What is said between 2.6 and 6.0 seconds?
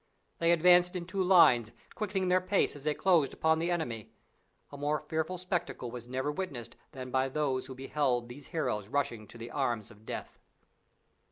as they closed upon the enemy. A more fearful spectacle